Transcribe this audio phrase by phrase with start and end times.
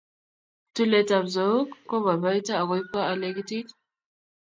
[0.73, 3.67] tulet ap zouk kopaipaito akoipwa alekitit